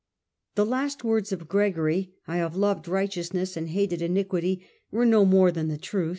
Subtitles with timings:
[0.55, 5.05] The last words of Gregory —* I have loved righteous ness and hated iniquity '—were
[5.05, 6.09] no more than the truth.